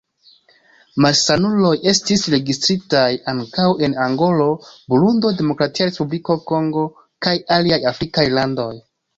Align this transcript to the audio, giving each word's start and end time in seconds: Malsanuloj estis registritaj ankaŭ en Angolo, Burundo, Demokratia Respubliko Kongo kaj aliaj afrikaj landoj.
Malsanuloj 1.05 1.73
estis 1.91 2.23
registritaj 2.35 3.03
ankaŭ 3.33 3.67
en 3.89 3.95
Angolo, 4.07 4.49
Burundo, 4.95 5.35
Demokratia 5.43 5.89
Respubliko 5.91 6.39
Kongo 6.53 6.89
kaj 7.27 7.39
aliaj 7.59 7.83
afrikaj 7.93 8.29
landoj. 8.41 8.71